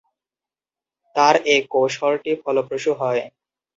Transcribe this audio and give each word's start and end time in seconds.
তাঁর 1.15 1.35
এ 1.45 1.65
কৌশলটি 1.71 2.31
ফলপ্রসু 2.43 2.91
হয়। 3.01 3.23